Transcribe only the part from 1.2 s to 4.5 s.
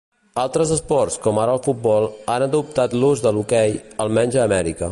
com ara el futbol han adoptat l'ús de l'hoquei, almenys a